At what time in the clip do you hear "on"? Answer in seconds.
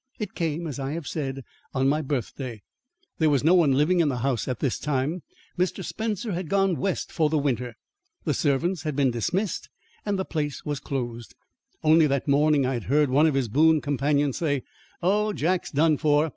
1.75-1.87